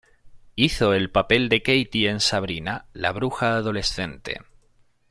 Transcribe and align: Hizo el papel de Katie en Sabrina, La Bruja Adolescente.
Hizo 0.55 0.95
el 0.95 1.11
papel 1.11 1.47
de 1.47 1.61
Katie 1.61 2.09
en 2.09 2.21
Sabrina, 2.21 2.87
La 2.91 3.11
Bruja 3.11 3.55
Adolescente. 3.57 4.41